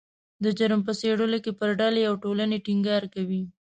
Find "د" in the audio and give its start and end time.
0.43-0.45